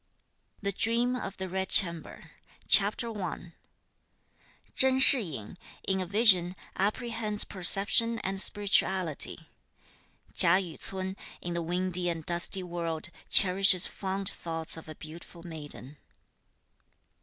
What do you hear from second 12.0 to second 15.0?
and dusty) world, cherishes fond thoughts of a